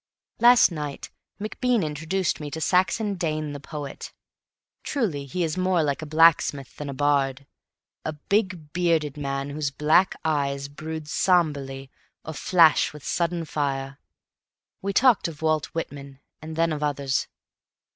[0.39, 4.11] Last night MacBean introduced me to Saxon Dane the Poet.
[4.81, 7.45] Truly, he is more like a blacksmith than a Bard
[8.03, 11.91] a big bearded man whose black eyes brood somberly
[12.25, 13.99] or flash with sudden fire.
[14.81, 17.27] We talked of Walt Whitman, and then of others.